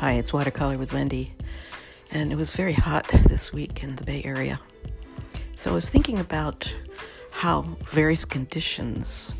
Hi, 0.00 0.12
it's 0.12 0.32
Watercolor 0.32 0.78
with 0.78 0.94
Wendy. 0.94 1.34
And 2.10 2.32
it 2.32 2.36
was 2.36 2.52
very 2.52 2.72
hot 2.72 3.06
this 3.28 3.52
week 3.52 3.82
in 3.82 3.96
the 3.96 4.02
Bay 4.02 4.22
Area. 4.24 4.58
So 5.56 5.72
I 5.72 5.74
was 5.74 5.90
thinking 5.90 6.18
about 6.18 6.74
how 7.30 7.76
various 7.92 8.24
conditions 8.24 9.34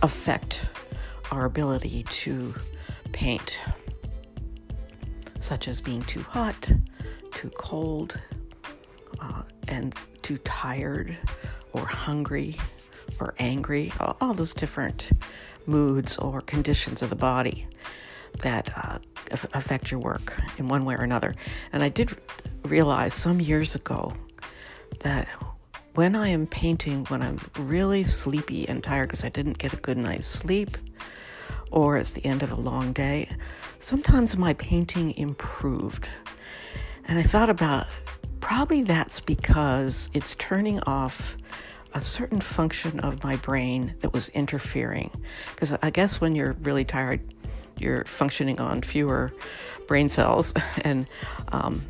affect 0.00 0.66
our 1.32 1.46
ability 1.46 2.04
to 2.04 2.54
paint, 3.10 3.58
such 5.40 5.66
as 5.66 5.80
being 5.80 6.02
too 6.02 6.22
hot, 6.22 6.70
too 7.32 7.50
cold, 7.58 8.20
uh, 9.18 9.42
and 9.66 9.96
too 10.22 10.36
tired, 10.44 11.16
or 11.72 11.84
hungry, 11.86 12.56
or 13.18 13.34
angry, 13.40 13.92
all 13.98 14.32
those 14.32 14.52
different 14.52 15.10
moods 15.66 16.18
or 16.18 16.40
conditions 16.40 17.02
of 17.02 17.10
the 17.10 17.16
body 17.16 17.66
that 18.40 18.70
uh, 18.76 18.98
affect 19.54 19.90
your 19.90 20.00
work 20.00 20.34
in 20.58 20.68
one 20.68 20.84
way 20.84 20.94
or 20.94 21.02
another. 21.02 21.34
And 21.72 21.82
I 21.82 21.88
did 21.88 22.16
realize 22.64 23.14
some 23.14 23.40
years 23.40 23.74
ago 23.74 24.14
that 25.00 25.28
when 25.94 26.16
I 26.16 26.28
am 26.28 26.46
painting, 26.46 27.04
when 27.06 27.22
I'm 27.22 27.38
really 27.58 28.04
sleepy 28.04 28.68
and 28.68 28.82
tired 28.82 29.08
because 29.08 29.24
I 29.24 29.28
didn't 29.28 29.58
get 29.58 29.72
a 29.72 29.76
good 29.76 29.98
night's 29.98 30.26
sleep, 30.26 30.76
or 31.70 31.96
it's 31.96 32.12
the 32.12 32.24
end 32.24 32.42
of 32.42 32.50
a 32.50 32.56
long 32.56 32.92
day, 32.92 33.28
sometimes 33.80 34.36
my 34.36 34.54
painting 34.54 35.16
improved. 35.16 36.08
And 37.06 37.18
I 37.18 37.22
thought 37.22 37.50
about 37.50 37.86
probably 38.40 38.82
that's 38.82 39.20
because 39.20 40.10
it's 40.14 40.34
turning 40.36 40.80
off 40.80 41.36
a 41.94 42.00
certain 42.00 42.40
function 42.40 43.00
of 43.00 43.22
my 43.22 43.36
brain 43.36 43.94
that 44.00 44.12
was 44.12 44.28
interfering. 44.30 45.10
Because 45.54 45.76
I 45.82 45.90
guess 45.90 46.20
when 46.20 46.34
you're 46.34 46.54
really 46.62 46.84
tired, 46.84 47.20
you're 47.82 48.04
functioning 48.04 48.60
on 48.60 48.82
fewer 48.82 49.32
brain 49.86 50.08
cells, 50.08 50.54
and 50.82 51.06
um, 51.52 51.82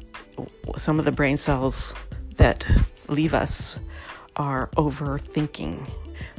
some 0.77 0.99
of 0.99 1.05
the 1.05 1.13
brain 1.13 1.37
cells 1.37 1.95
that 2.37 2.67
leave 3.09 3.35
us 3.35 3.79
are 4.37 4.71
overthinking. 4.77 5.89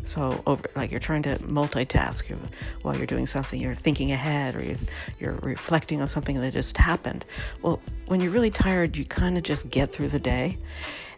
So, 0.05 0.43
over 0.45 0.63
like 0.75 0.91
you're 0.91 0.99
trying 0.99 1.23
to 1.23 1.37
multitask 1.37 2.35
while 2.81 2.97
you're 2.97 3.05
doing 3.05 3.25
something, 3.25 3.61
you're 3.61 3.75
thinking 3.75 4.11
ahead, 4.11 4.55
or 4.55 4.75
you're 5.19 5.35
reflecting 5.35 6.01
on 6.01 6.07
something 6.07 6.41
that 6.41 6.51
just 6.51 6.77
happened. 6.77 7.23
Well, 7.61 7.81
when 8.07 8.19
you're 8.19 8.31
really 8.31 8.49
tired, 8.49 8.97
you 8.97 9.05
kind 9.05 9.37
of 9.37 9.43
just 9.43 9.69
get 9.69 9.93
through 9.93 10.09
the 10.09 10.19
day, 10.19 10.57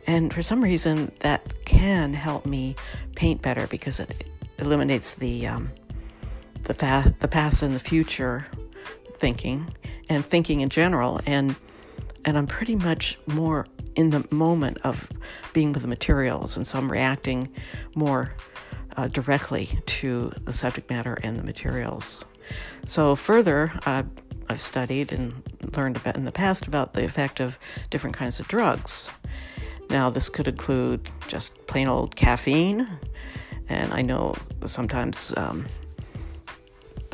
and 0.05 0.33
for 0.33 0.42
some 0.42 0.64
reason, 0.64 1.11
that 1.20 1.66
can 1.66 2.14
help 2.14 2.45
me 2.45 2.75
paint 3.16 3.42
better 3.42 3.66
because 3.67 3.99
it 3.99 4.27
eliminates 4.59 5.16
the 5.16 5.47
um, 5.47 5.72
the, 6.66 6.73
fa- 6.73 7.16
the 7.19 7.27
past 7.27 7.61
and 7.61 7.75
the 7.75 7.80
future 7.80 8.45
thinking 9.17 9.73
and 10.09 10.25
thinking 10.25 10.59
in 10.59 10.69
general 10.69 11.19
and 11.25 11.55
and 12.25 12.39
I'm 12.39 12.47
pretty 12.47 12.75
much 12.75 13.19
more 13.27 13.67
in 13.95 14.09
the 14.09 14.27
moment 14.31 14.80
of 14.83 15.08
being 15.53 15.73
with 15.73 15.83
the 15.83 15.88
materials 15.88 16.58
and 16.58 16.66
so 16.66 16.77
I'm 16.80 16.91
reacting 16.91 17.49
more 17.93 18.33
uh, 18.97 19.08
directly 19.08 19.80
to 19.86 20.31
the 20.43 20.53
subject 20.53 20.89
matter 20.89 21.17
and 21.21 21.38
the 21.38 21.43
materials. 21.43 22.25
So 22.86 23.16
further, 23.16 23.71
uh, 23.86 24.03
I've 24.49 24.61
studied 24.61 25.11
and 25.11 25.33
learned 25.75 25.97
about 25.97 26.16
in 26.16 26.25
the 26.25 26.31
past 26.31 26.67
about 26.67 26.93
the 26.93 27.03
effect 27.03 27.39
of 27.39 27.58
different 27.89 28.16
kinds 28.16 28.39
of 28.39 28.47
drugs. 28.47 29.09
Now, 29.89 30.09
this 30.09 30.30
could 30.30 30.47
include 30.47 31.09
just 31.27 31.53
plain 31.67 31.88
old 31.88 32.16
caffeine, 32.16 32.88
and 33.69 33.93
I 33.93 34.02
know 34.02 34.36
sometimes 34.66 35.33
um, 35.38 35.66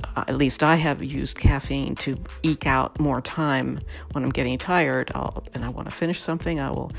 Uh, 0.04 0.24
at 0.28 0.36
least 0.36 0.64
I 0.64 0.76
have 0.76 1.04
used 1.04 1.38
caffeine 1.38 1.96
to 1.96 2.18
eke 2.44 2.66
out 2.66 3.00
more 3.00 3.22
time 3.22 3.80
when 4.12 4.24
I'm 4.24 4.30
getting 4.30 4.58
tired 4.58 5.12
I'll, 5.16 5.44
and 5.54 5.64
I 5.64 5.70
want 5.70 5.88
to 5.88 5.92
finish 5.92 6.22
something. 6.22 6.60
I 6.60 6.70
will 6.70 6.92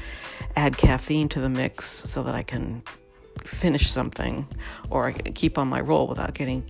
add 0.56 0.76
caffeine 0.76 1.28
to 1.30 1.40
the 1.40 1.48
mix 1.48 1.86
so 1.86 2.22
that 2.22 2.34
I 2.34 2.42
can 2.42 2.82
finish 3.44 3.90
something 3.90 4.46
or 4.90 5.08
i 5.08 5.12
keep 5.12 5.58
on 5.58 5.66
my 5.66 5.80
roll 5.80 6.06
without 6.06 6.34
getting 6.34 6.64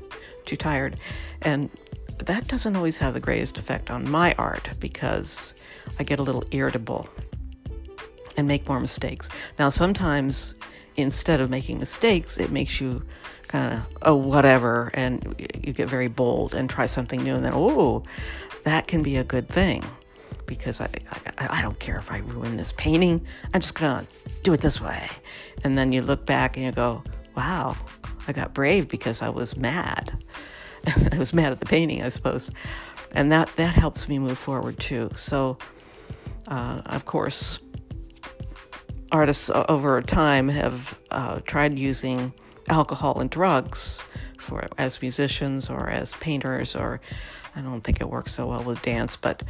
too 0.47 0.56
tired. 0.56 0.97
And 1.43 1.70
that 2.19 2.49
doesn't 2.49 2.76
always 2.76 2.99
have 2.99 3.14
the 3.14 3.20
greatest 3.20 3.59
effect 3.59 3.91
on 3.91 4.09
my 4.09 4.34
art 4.38 4.70
because 4.81 5.54
I 5.99 6.04
get 6.04 6.19
a 6.19 6.22
little 6.22 6.44
irritable 6.50 7.09
and 8.37 8.49
make 8.49 8.69
more 8.69 8.81
mistakes. 8.81 9.28
Now, 9.59 9.69
sometimes 9.69 10.54
instead 10.97 11.41
of 11.41 11.50
making 11.50 11.78
mistakes, 11.78 12.38
it 12.38 12.50
makes 12.50 12.80
you 12.80 13.03
kind 13.48 13.75
of, 13.75 13.86
oh, 14.03 14.14
whatever, 14.14 14.91
and 14.94 15.34
you 15.62 15.72
get 15.72 15.88
very 15.88 16.08
bold 16.08 16.54
and 16.54 16.69
try 16.69 16.86
something 16.86 17.22
new, 17.22 17.34
and 17.34 17.44
then, 17.44 17.53
oh, 17.54 18.03
that 18.64 18.86
can 18.86 19.02
be 19.02 19.16
a 19.16 19.25
good 19.25 19.48
thing 19.48 19.84
because 20.47 20.81
I, 20.81 20.88
I, 21.38 21.58
I 21.58 21.62
don't 21.62 21.78
care 21.78 21.98
if 21.98 22.10
I 22.10 22.19
ruin 22.19 22.56
this 22.56 22.72
painting. 22.72 23.25
I'm 23.54 23.60
just 23.60 23.75
gonna 23.75 24.06
do 24.42 24.52
it 24.52 24.60
this 24.60 24.81
way. 24.81 25.08
And 25.64 25.78
then 25.78 25.92
you 25.92 26.02
look 26.02 26.26
back 26.26 26.56
and 26.56 26.66
you 26.66 26.72
go, 26.72 27.02
wow, 27.36 27.76
I 28.26 28.32
got 28.32 28.54
brave 28.54 28.88
because 28.88 29.22
I 29.22 29.28
was 29.28 29.56
mad. 29.56 30.22
I 30.86 31.19
was 31.19 31.32
mad 31.32 31.52
at 31.52 31.60
the 31.60 31.66
painting, 31.66 32.02
I 32.02 32.08
suppose. 32.08 32.50
And 33.12 33.31
that, 33.32 33.54
that 33.56 33.75
helps 33.75 34.08
me 34.08 34.19
move 34.19 34.38
forward 34.38 34.78
too. 34.78 35.10
So, 35.16 35.58
uh, 36.48 36.82
of 36.86 37.04
course, 37.04 37.60
artists 39.12 39.50
over 39.69 40.00
time 40.03 40.49
have 40.49 40.99
uh, 41.11 41.41
tried 41.45 41.78
using 41.78 42.33
alcohol 42.69 43.21
and 43.21 43.31
drugs 43.31 44.03
for 44.39 44.67
as 44.78 45.00
musicians 45.00 45.71
or 45.71 45.89
as 45.89 46.15
painters 46.15 46.75
or 46.75 47.00
I 47.55 47.61
don't 47.61 47.83
think 47.83 48.00
it 48.00 48.09
works 48.09 48.33
so 48.33 48.47
well 48.47 48.65
with 48.65 48.81
dance, 48.81 49.15
but 49.15 49.43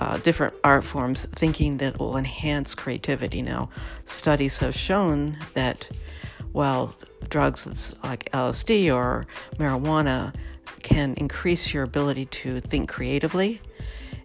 uh, 0.00 0.16
different 0.18 0.54
art 0.64 0.82
forms, 0.82 1.26
thinking 1.26 1.76
that 1.76 1.98
will 1.98 2.16
enhance 2.16 2.74
creativity. 2.74 3.42
Now, 3.42 3.68
studies 4.06 4.56
have 4.58 4.74
shown 4.74 5.36
that 5.52 5.86
while 6.52 6.96
drugs 7.28 7.94
like 8.02 8.30
LSD 8.32 8.94
or 8.94 9.26
marijuana 9.58 10.34
can 10.82 11.12
increase 11.18 11.74
your 11.74 11.82
ability 11.82 12.24
to 12.26 12.60
think 12.60 12.88
creatively, 12.88 13.60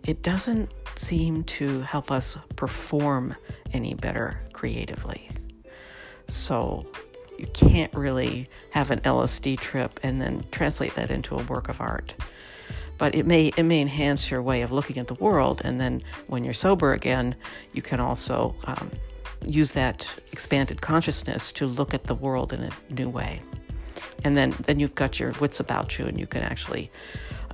it 0.06 0.22
doesn't 0.22 0.72
seem 0.96 1.44
to 1.44 1.82
help 1.82 2.12
us 2.12 2.38
perform 2.56 3.36
any 3.74 3.94
better 3.96 4.40
creatively. 4.54 5.30
So 6.28 6.86
you 7.38 7.48
can't 7.48 7.94
really 7.94 8.48
have 8.72 8.92
an 8.92 9.00
LSD 9.00 9.60
trip 9.60 10.00
and 10.04 10.22
then 10.22 10.46
translate 10.52 10.96
that 10.96 11.12
into 11.12 11.36
a 11.36 11.44
work 11.44 11.70
of 11.70 11.82
art. 11.82 12.16
But 12.98 13.14
it 13.14 13.26
may 13.26 13.52
it 13.58 13.64
may 13.64 13.82
enhance 13.82 14.32
your 14.32 14.42
way 14.42 14.62
of 14.62 14.72
looking 14.72 14.98
at 15.00 15.08
the 15.08 15.16
world, 15.16 15.62
and 15.66 15.82
then 15.82 16.02
when 16.28 16.46
you're 16.46 16.54
sober 16.54 16.94
again, 16.94 17.36
you 17.74 17.82
can 17.82 18.00
also 18.00 18.56
um, 18.66 18.90
use 19.46 19.74
that 19.74 20.08
expanded 20.32 20.82
consciousness 20.82 21.52
to 21.54 21.66
look 21.66 21.94
at 21.94 22.06
the 22.06 22.16
world 22.16 22.54
in 22.54 22.64
a 22.64 22.70
new 22.90 23.10
way. 23.10 23.42
And 24.24 24.38
then 24.38 24.56
then 24.62 24.80
you've 24.80 24.96
got 24.96 25.20
your 25.20 25.34
wits 25.42 25.60
about 25.60 26.00
you, 26.00 26.06
and 26.06 26.18
you 26.18 26.26
can 26.26 26.42
actually 26.42 26.90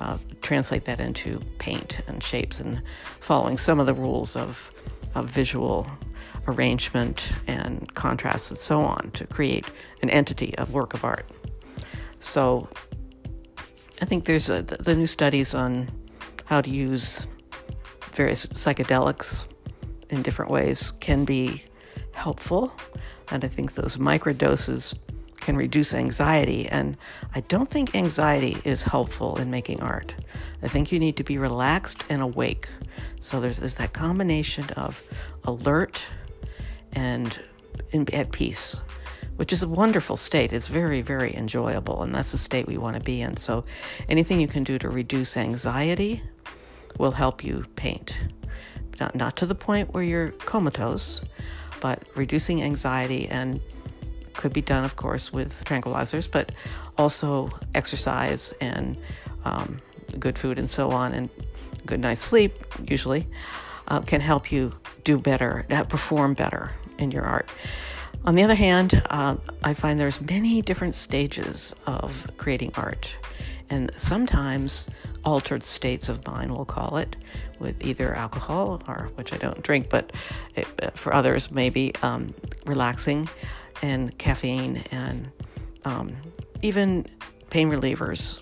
uh, 0.01 0.17
translate 0.41 0.85
that 0.85 0.99
into 0.99 1.39
paint 1.59 2.01
and 2.07 2.23
shapes 2.23 2.59
and 2.59 2.81
following 3.19 3.57
some 3.57 3.79
of 3.79 3.85
the 3.85 3.93
rules 3.93 4.35
of, 4.35 4.71
of 5.13 5.29
visual 5.29 5.87
arrangement 6.47 7.31
and 7.45 7.93
contrast 7.93 8.49
and 8.49 8.57
so 8.57 8.81
on 8.81 9.11
to 9.11 9.27
create 9.27 9.65
an 10.01 10.09
entity 10.09 10.57
of 10.57 10.73
work 10.73 10.95
of 10.95 11.05
art. 11.05 11.29
So 12.19 12.67
I 14.01 14.05
think 14.05 14.25
there's 14.25 14.49
a, 14.49 14.63
the 14.63 14.95
new 14.95 15.05
studies 15.05 15.53
on 15.53 15.91
how 16.45 16.61
to 16.61 16.69
use 16.69 17.27
various 18.13 18.47
psychedelics 18.47 19.45
in 20.09 20.23
different 20.23 20.49
ways 20.49 20.91
can 20.99 21.25
be 21.25 21.63
helpful. 22.13 22.73
And 23.29 23.45
I 23.45 23.47
think 23.47 23.75
those 23.75 23.97
microdoses 23.97 24.97
can 25.41 25.57
reduce 25.57 25.93
anxiety. 25.93 26.67
And 26.69 26.97
I 27.35 27.41
don't 27.41 27.69
think 27.69 27.95
anxiety 27.95 28.57
is 28.63 28.83
helpful 28.83 29.37
in 29.37 29.51
making 29.51 29.81
art. 29.81 30.13
I 30.63 30.67
think 30.67 30.91
you 30.91 30.99
need 30.99 31.17
to 31.17 31.23
be 31.23 31.37
relaxed 31.37 32.03
and 32.09 32.21
awake. 32.21 32.69
So 33.19 33.41
there's, 33.41 33.57
there's 33.57 33.75
that 33.75 33.93
combination 33.93 34.69
of 34.71 35.03
alert 35.43 36.03
and 36.93 37.37
in, 37.91 38.13
at 38.13 38.31
peace, 38.31 38.81
which 39.37 39.53
is 39.53 39.63
a 39.63 39.67
wonderful 39.67 40.17
state. 40.17 40.53
It's 40.53 40.67
very, 40.67 41.01
very 41.01 41.35
enjoyable, 41.35 42.03
and 42.03 42.13
that's 42.13 42.31
the 42.31 42.37
state 42.37 42.67
we 42.67 42.77
want 42.77 42.95
to 42.97 43.03
be 43.03 43.21
in. 43.21 43.37
So, 43.37 43.63
anything 44.09 44.39
you 44.41 44.47
can 44.47 44.63
do 44.63 44.77
to 44.79 44.89
reduce 44.89 45.37
anxiety 45.37 46.21
will 46.97 47.11
help 47.11 47.43
you 47.43 47.65
paint. 47.75 48.15
Not, 48.99 49.15
not 49.15 49.37
to 49.37 49.45
the 49.45 49.55
point 49.55 49.93
where 49.93 50.03
you're 50.03 50.31
comatose, 50.31 51.21
but 51.79 52.03
reducing 52.15 52.61
anxiety 52.61 53.27
and 53.27 53.59
could 54.33 54.53
be 54.53 54.61
done, 54.61 54.83
of 54.83 54.95
course, 54.95 55.31
with 55.31 55.63
tranquilizers, 55.65 56.29
but 56.29 56.51
also 56.97 57.49
exercise 57.75 58.53
and 58.61 58.97
um, 59.45 59.79
good 60.19 60.37
food 60.37 60.59
and 60.59 60.69
so 60.69 60.91
on, 60.91 61.13
and 61.13 61.29
good 61.85 61.99
night's 61.99 62.23
sleep, 62.23 62.53
usually, 62.87 63.27
uh, 63.87 64.01
can 64.01 64.21
help 64.21 64.51
you 64.51 64.73
do 65.03 65.17
better, 65.17 65.65
perform 65.89 66.33
better 66.33 66.71
in 66.97 67.11
your 67.11 67.23
art. 67.23 67.49
On 68.23 68.35
the 68.35 68.43
other 68.43 68.55
hand, 68.55 69.01
uh, 69.09 69.35
I 69.63 69.73
find 69.73 69.99
there's 69.99 70.21
many 70.21 70.61
different 70.61 70.93
stages 70.93 71.73
of 71.87 72.29
creating 72.37 72.71
art, 72.75 73.09
and 73.69 73.91
sometimes 73.95 74.89
altered 75.23 75.63
states 75.63 76.07
of 76.09 76.25
mind, 76.27 76.51
we'll 76.51 76.65
call 76.65 76.97
it, 76.97 77.15
with 77.57 77.83
either 77.83 78.13
alcohol 78.13 78.81
or 78.87 79.09
which 79.15 79.33
I 79.33 79.37
don't 79.37 79.61
drink, 79.63 79.89
but 79.89 80.11
it, 80.55 80.67
for 80.97 81.13
others 81.13 81.51
maybe 81.51 81.93
um, 82.03 82.33
relaxing, 82.65 83.27
and 83.81 84.17
caffeine, 84.17 84.83
and 84.91 85.31
um, 85.85 86.15
even 86.61 87.05
pain 87.49 87.69
relievers. 87.69 88.41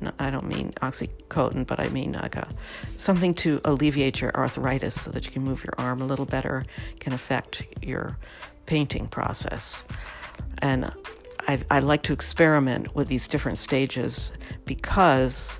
No, 0.00 0.10
I 0.18 0.30
don't 0.30 0.46
mean 0.46 0.72
oxycodone, 0.80 1.66
but 1.66 1.78
I 1.78 1.88
mean 1.90 2.12
like 2.12 2.36
a, 2.36 2.48
something 2.96 3.34
to 3.34 3.60
alleviate 3.64 4.20
your 4.20 4.34
arthritis 4.34 4.98
so 4.98 5.10
that 5.10 5.26
you 5.26 5.32
can 5.32 5.42
move 5.42 5.62
your 5.62 5.74
arm 5.76 6.00
a 6.00 6.06
little 6.06 6.24
better, 6.24 6.64
can 7.00 7.12
affect 7.12 7.64
your 7.82 8.16
painting 8.64 9.06
process. 9.08 9.82
And 10.58 10.90
I, 11.48 11.60
I 11.70 11.80
like 11.80 12.02
to 12.04 12.12
experiment 12.12 12.94
with 12.94 13.08
these 13.08 13.26
different 13.26 13.58
stages 13.58 14.32
because 14.64 15.58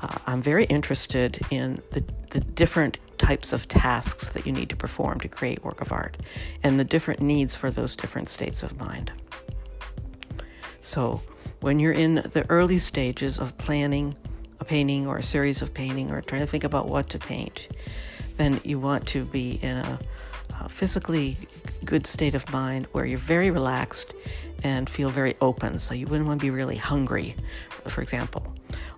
uh, 0.00 0.18
I'm 0.26 0.42
very 0.42 0.64
interested 0.64 1.40
in 1.50 1.80
the, 1.92 2.04
the 2.30 2.40
different 2.40 2.98
types 3.30 3.52
of 3.52 3.68
tasks 3.68 4.30
that 4.30 4.44
you 4.44 4.50
need 4.50 4.68
to 4.68 4.74
perform 4.74 5.20
to 5.20 5.28
create 5.28 5.62
work 5.62 5.80
of 5.80 5.92
art 5.92 6.16
and 6.64 6.80
the 6.80 6.84
different 6.84 7.20
needs 7.20 7.54
for 7.54 7.70
those 7.70 7.94
different 7.94 8.28
states 8.28 8.64
of 8.64 8.76
mind. 8.76 9.12
So, 10.82 11.22
when 11.60 11.78
you're 11.78 11.92
in 11.92 12.16
the 12.16 12.44
early 12.48 12.80
stages 12.80 13.38
of 13.38 13.56
planning 13.56 14.16
a 14.58 14.64
painting 14.64 15.06
or 15.06 15.18
a 15.18 15.22
series 15.22 15.62
of 15.62 15.72
painting 15.72 16.10
or 16.10 16.20
trying 16.22 16.40
to 16.40 16.46
think 16.48 16.64
about 16.64 16.88
what 16.88 17.08
to 17.10 17.20
paint, 17.20 17.68
then 18.36 18.60
you 18.64 18.80
want 18.80 19.06
to 19.14 19.24
be 19.24 19.60
in 19.62 19.76
a, 19.76 20.00
a 20.62 20.68
physically 20.68 21.36
good 21.84 22.08
state 22.08 22.34
of 22.34 22.50
mind 22.52 22.88
where 22.90 23.06
you're 23.06 23.18
very 23.36 23.52
relaxed 23.52 24.12
and 24.64 24.90
feel 24.90 25.10
very 25.10 25.36
open. 25.40 25.78
So 25.78 25.94
you 25.94 26.08
wouldn't 26.08 26.26
want 26.26 26.40
to 26.40 26.46
be 26.46 26.50
really 26.50 26.76
hungry, 26.76 27.36
for 27.86 28.02
example, 28.02 28.42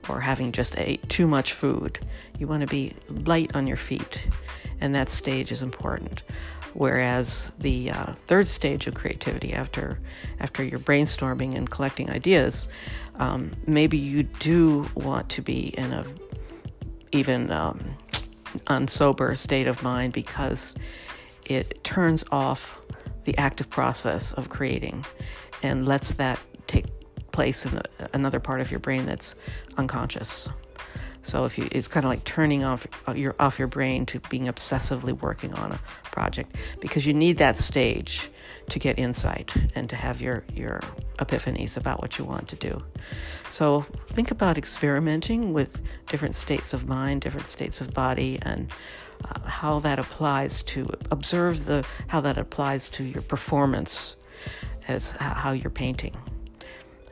or 0.09 0.21
having 0.21 0.53
just 0.53 0.79
ate 0.79 1.07
too 1.09 1.27
much 1.27 1.53
food. 1.53 1.99
You 2.39 2.47
want 2.47 2.63
to 2.63 2.67
be 2.67 2.95
light 3.09 3.55
on 3.55 3.67
your 3.67 3.77
feet, 3.77 4.27
and 4.81 4.95
that 4.95 5.11
stage 5.11 5.53
is 5.53 5.63
important. 5.63 6.23
Whereas 6.75 7.53
the 7.59 7.91
uh, 7.91 8.15
third 8.27 8.49
stage 8.49 8.87
of 8.87 8.95
creativity, 8.95 9.53
after 9.53 10.01
after 10.41 10.65
your 10.65 10.79
brainstorming 10.81 11.55
and 11.55 11.71
collecting 11.71 12.11
ideas, 12.11 12.69
um, 13.17 13.53
maybe 13.67 13.99
you 13.99 14.23
do 14.23 14.89
want 14.95 15.29
to 15.31 15.43
be 15.43 15.69
in 15.77 15.93
a 15.93 16.07
even 17.13 17.51
um, 17.51 17.97
unsober 18.67 19.37
state 19.37 19.67
of 19.67 19.83
mind 19.83 20.13
because 20.13 20.75
it 21.45 21.83
turns 21.85 22.25
off 22.31 22.81
the 23.25 23.37
active 23.39 23.69
process 23.69 24.33
of 24.33 24.49
creating 24.49 25.05
and 25.63 25.87
lets 25.87 26.15
that 26.15 26.39
take 26.67 26.87
place 27.33 27.65
in 27.67 27.75
the, 27.75 27.83
another 28.13 28.41
part 28.41 28.61
of 28.61 28.71
your 28.71 28.81
brain 28.81 29.07
that's 29.07 29.35
unconscious. 29.77 30.49
So 31.23 31.45
if 31.45 31.57
you, 31.57 31.69
it's 31.71 31.89
kind 31.89 32.05
of 32.05 32.11
like 32.11 32.25
turning 32.25 32.65
off 32.65 32.87
uh, 33.07 33.15
your 33.15 33.35
off 33.39 33.59
your 33.59 33.69
brain 33.69 34.07
to 34.07 34.21
being 34.29 34.45
obsessively 34.45 35.13
working 35.13 35.55
on 35.55 35.73
a 35.73 35.81
project 36.11 36.57
because 36.81 37.07
you 37.07 37.15
need 37.15 37.39
that 37.39 37.59
stage 37.59 38.29
to 38.69 38.79
get 38.79 38.99
insight 38.99 39.53
and 39.75 39.89
to 39.89 39.97
have 39.97 40.21
your 40.21 40.45
your 40.53 40.81
epiphanies 41.19 41.77
about 41.77 42.01
what 42.01 42.19
you 42.19 42.25
want 42.25 42.49
to 42.49 42.57
do. 42.57 42.83
So 43.49 43.87
think 44.09 44.33
about 44.33 44.59
experimenting 44.59 45.53
with 45.53 45.81
different 46.09 46.35
states 46.35 46.75
of 46.75 46.89
mind, 46.89 47.21
different 47.21 47.47
states 47.47 47.81
of 47.81 47.95
body, 47.95 48.41
and 48.43 48.69
uh, 49.25 49.49
how 49.49 49.79
that 49.81 50.01
applies 50.01 50.63
to 50.63 50.91
observe 51.13 51.67
the 51.67 51.85
how 52.09 52.21
that 52.21 52.37
applies 52.37 52.89
to 52.91 53.05
your 53.05 53.23
performance 53.23 54.17
as 54.89 55.13
how 55.13 55.53
you're 55.53 55.71
painting. 55.71 56.17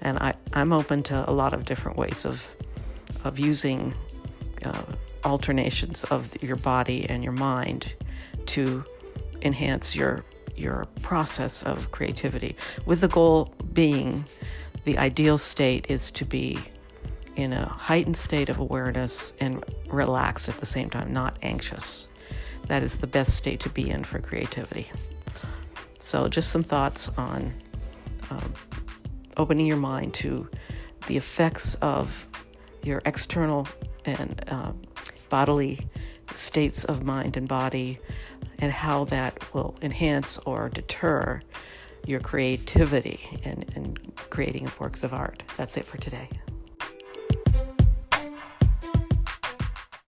And 0.01 0.19
I, 0.19 0.35
I'm 0.53 0.73
open 0.73 1.03
to 1.05 1.29
a 1.29 1.33
lot 1.33 1.53
of 1.53 1.65
different 1.65 1.97
ways 1.97 2.25
of, 2.25 2.47
of 3.25 3.39
using 3.39 3.95
uh, 4.65 4.83
alternations 5.25 6.05
of 6.05 6.43
your 6.43 6.57
body 6.57 7.09
and 7.09 7.23
your 7.23 7.33
mind 7.33 7.95
to 8.47 8.85
enhance 9.43 9.95
your, 9.95 10.25
your 10.57 10.87
process 11.03 11.63
of 11.63 11.91
creativity, 11.91 12.57
with 12.87 13.01
the 13.01 13.09
goal 13.09 13.55
being 13.73 14.25
the 14.85 14.99
ideal 14.99 15.39
state 15.39 15.87
is 15.89 16.11
to 16.13 16.25
be 16.25 16.59
in 17.37 17.53
a 17.53 17.67
heightened 17.67 18.17
state 18.17 18.49
of 18.49 18.59
awareness 18.59 19.33
and 19.41 19.65
relaxed 19.89 20.49
at 20.49 20.59
the 20.59 20.67
same 20.67 20.91
time, 20.91 21.13
not 21.13 21.37
anxious. 21.43 22.09
That 22.67 22.83
is 22.83 22.99
the 22.99 23.07
best 23.07 23.37
state 23.37 23.61
to 23.61 23.69
be 23.69 23.89
in 23.89 24.05
for 24.05 24.19
creativity. 24.19 24.91
So, 26.01 26.29
just 26.29 26.51
some 26.51 26.63
thoughts 26.63 27.09
on 27.17 27.55
um, 28.31 28.53
opening 29.41 29.67
your 29.67 29.77
mind 29.77 30.13
to 30.13 30.49
the 31.07 31.17
effects 31.17 31.75
of 31.77 32.27
your 32.83 33.01
external 33.07 33.67
and 34.05 34.45
uh, 34.49 34.73
bodily 35.31 35.89
states 36.35 36.85
of 36.85 37.03
mind 37.03 37.37
and 37.37 37.49
body, 37.49 37.99
and 38.59 38.71
how 38.71 39.05
that 39.07 39.55
will 39.55 39.75
enhance 39.83 40.39
or 40.39 40.69
deter 40.69 41.41
your 42.07 42.21
creativity 42.21 43.21
in, 43.43 43.65
in 43.75 43.97
creating 44.31 44.71
works 44.79 45.03
of 45.03 45.13
art. 45.13 45.43
That's 45.57 45.77
it 45.77 45.87
for 45.87 45.99
today. 45.99 46.29